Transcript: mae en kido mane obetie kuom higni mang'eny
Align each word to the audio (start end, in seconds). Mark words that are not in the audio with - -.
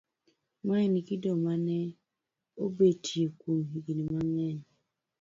mae 0.67 0.85
en 0.87 0.95
kido 1.07 1.31
mane 1.45 1.79
obetie 2.63 3.25
kuom 3.39 3.59
higni 3.71 4.03
mang'eny 4.13 4.59